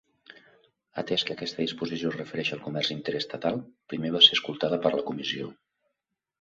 Atès 1.01 1.25
que 1.27 1.35
aquesta 1.35 1.61
disposició 1.65 2.09
es 2.13 2.17
refereix 2.17 2.51
al 2.57 2.63
comerç 2.65 2.91
interestatal, 2.97 3.63
primer 3.95 4.15
va 4.19 4.25
ser 4.31 4.41
escoltada 4.41 4.83
per 4.87 4.97
la 4.99 5.09
Comissió. 5.13 5.55